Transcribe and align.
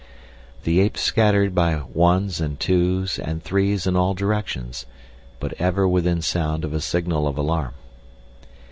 The 0.63 0.79
apes 0.79 1.01
scattered 1.01 1.53
by 1.53 1.83
ones, 1.93 2.41
and 2.41 2.59
twos, 2.59 3.19
and 3.19 3.43
threes 3.43 3.85
in 3.85 3.95
all 3.95 4.15
directions, 4.15 4.87
but 5.39 5.53
ever 5.61 5.87
within 5.87 6.23
sound 6.23 6.65
of 6.65 6.73
a 6.73 6.81
signal 6.81 7.27
of 7.27 7.37
alarm. 7.37 7.75